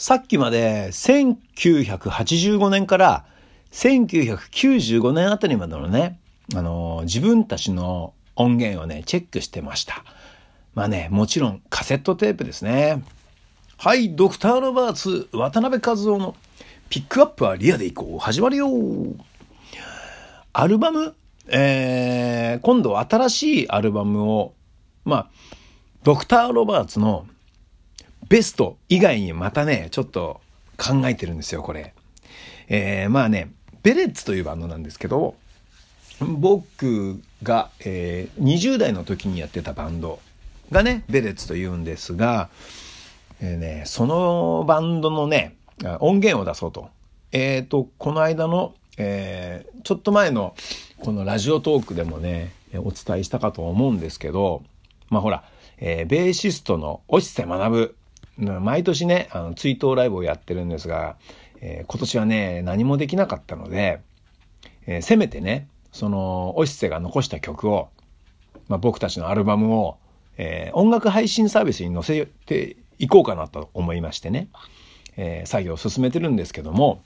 [0.00, 3.26] さっきまで1985年から
[3.70, 6.18] 1995年あたりまでのね、
[6.56, 10.02] あの、自分たちの音源をね、チェックしてました。
[10.74, 13.04] まあね、もちろんカセットテープですね。
[13.76, 16.34] はい、ドクター・ロバーツ、渡辺和夫の
[16.88, 18.18] ピックアップはリアでいこう。
[18.18, 18.70] 始まるよ
[20.54, 21.14] アルバム、
[21.48, 24.54] えー、今度新しいアルバムを、
[25.04, 25.30] まあ、
[26.04, 27.26] ドクター・ロバーツの
[28.30, 30.40] ベスト以外にまたね、ちょっと
[30.78, 31.92] 考えてるんですよ、これ。
[32.68, 33.50] えー、まあね、
[33.82, 35.34] ベレッツというバンドなんですけど、
[36.20, 40.20] 僕が、えー、20代の時にやってたバンド
[40.70, 42.50] がね、ベレッツというんですが、
[43.40, 45.56] えー、ね、そのバンドのね、
[45.98, 46.88] 音源を出そうと。
[47.32, 50.54] えっ、ー、と、この間の、えー、ちょっと前の
[51.00, 54.62] このラジオトークでもね、お伝えしたかと思うんですけど、
[55.08, 55.42] まあほら、
[55.78, 57.96] えー、ベーシストの押瀬学
[58.40, 61.16] 毎年ね、あの、追悼ライブをやってるんですが、
[61.60, 64.00] えー、今年はね、何もできなかったので、
[64.86, 67.88] えー、せめてね、その、押瀬が残した曲を、
[68.68, 69.98] まあ、僕たちのアルバムを、
[70.38, 74.48] えー、音楽配信サービスに載せていこうかなと思いましてね、
[75.16, 77.02] え、作業を進めてるんですけども、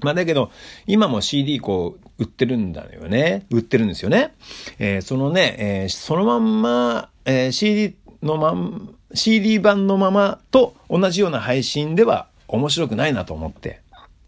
[0.00, 0.50] まあだけど、
[0.86, 3.46] 今も CD こう、売ってるんだよね。
[3.50, 4.34] 売ってるんですよね。
[4.78, 13.80] え、そのね、え、そのまんま、え、CD のまん、CD 版のままと同じような配信では面白くないなと思って、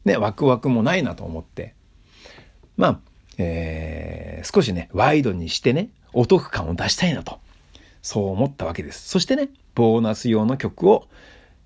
[0.05, 1.75] ね、ワクワクもないなと思って、
[2.77, 3.01] まあ、
[3.39, 7.39] えー、少しね、ワイドにしてね、お得感を出したいなと、
[8.03, 9.09] そう思ったわけです。
[9.09, 11.09] そしてね、ボーナス用の曲を、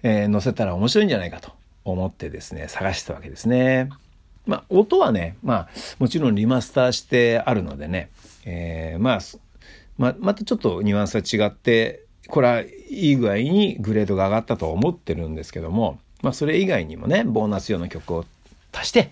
[0.02, 1.52] えー、載せたら面白いんじゃないかと
[1.84, 3.90] 思ってですね、探したわけですね。
[4.46, 5.68] まあ、音はね、まあ、
[5.98, 8.10] もちろんリマスターしてあるのでね、
[8.44, 9.20] えー、まあ、
[9.98, 18.24] ま、またちょっとニュアンスは違って、これはいい具合にグレードが上がったと思ってるんですけども、まあ、それ以外にもね、ボーナス用の曲を
[18.72, 19.10] 足して、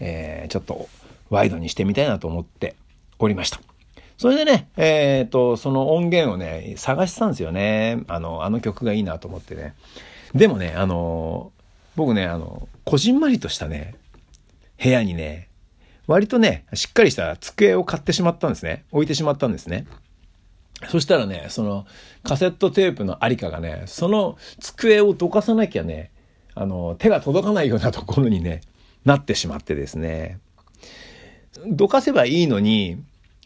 [0.00, 0.88] えー、ちょっと
[1.30, 2.74] ワイドにしてみたいなと思って
[3.18, 3.60] おりました。
[4.16, 8.02] それでね、えっ、ー、と、その音源をね、探してたんですよね。
[8.08, 9.74] あの、あの曲がいいなと思ってね。
[10.34, 11.52] でもね、あの、
[11.94, 13.94] 僕ね、あの、こじんまりとしたね、
[14.82, 15.48] 部屋にね、
[16.08, 18.84] 割とね、しっかりした机を買ってしまったんですね。
[18.90, 19.86] 置いてしまったんですね。
[20.86, 21.86] そしたらね、その
[22.22, 26.12] カセットテープのありかがね、その机をどかさなきゃね、
[26.54, 28.60] あの、手が届かないようなところにね、
[29.04, 30.38] なってしまってですね。
[31.66, 33.02] どかせばいいのに、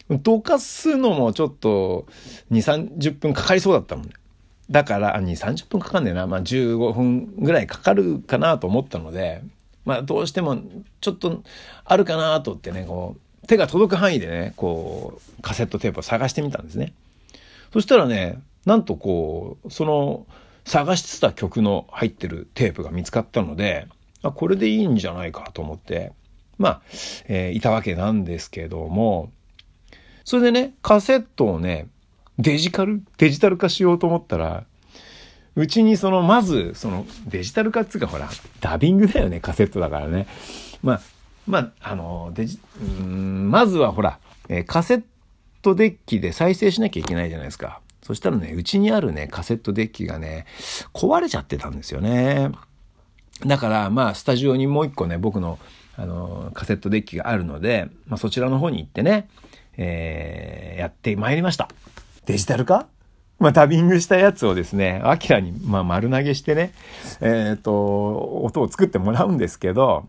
[0.09, 2.05] どかすのもちょっと
[2.51, 4.13] 2、30分かかりそうだったもんね。
[4.69, 6.27] だから、2、30分かかんねえな。
[6.27, 9.41] まあ15分ぐらいかかるかなと思ったので、
[9.85, 10.57] まあどうしても
[11.01, 11.43] ちょっと
[11.85, 16.93] あるかなとってね、こう、手が届く範囲でね、こう、カセットテープを探してみたんですね。
[17.73, 20.27] そしたらね、なんとこう、その、
[20.63, 23.87] 探してた曲の入ってるテープが見つかったので、
[24.21, 26.13] あこれでいいんじゃないかと思って、
[26.57, 26.81] まあ、
[27.27, 29.31] えー、いたわけなんですけども、
[30.23, 31.87] それでね、カセットをね、
[32.37, 34.65] デジカル、デジタル化しようと思ったら、
[35.55, 38.29] うちにその、まず、その、デジタル化っつうかほら、
[38.61, 40.27] ダビングだよね、カセットだからね。
[40.83, 41.01] まあ、
[41.47, 45.03] まあ、あの、デジ、うん、まずはほら、えー、カセッ
[45.63, 47.79] トデッキで再生しなきゃいけないじゃないですか。
[48.03, 50.45] そしたらね、うちにあるね、カセットデッキがね、
[50.93, 52.51] 壊れちゃってたんですよね。
[53.45, 55.57] だから、まあ、スタジオにもう一個ね、僕の、
[55.95, 59.29] あの、カセットデッキがあるので、まあ、そちらの方に行ってね、
[59.77, 61.69] えー、やってまいりました。
[62.25, 62.87] デジタル化？
[63.39, 66.73] まあ、ダビングしたやつをですね、アキラに、まあ、丸投げしてね、
[67.21, 70.07] えっ、ー、と、音を作ってもらうんですけど、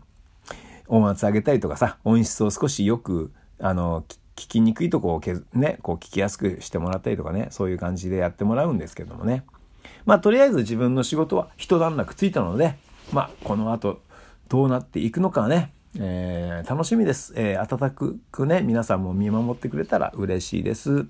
[0.87, 9.43] 音圧上げたりとかさ、音質を少しよく、あの、聞きにくいとこをけね、こう聞きやすくしてもらったりとかね、そういう感じでやってもらうんですけどもね。
[10.05, 12.75] まあ、とりあえず自分の仕事は一段落ついたので、
[13.11, 14.01] まあ、この後
[14.49, 17.33] どうなっていくのかね、えー、楽しみです。
[17.35, 17.91] えー、温か
[18.31, 21.07] くね、皆さんも見守ってくれたら嬉しいです。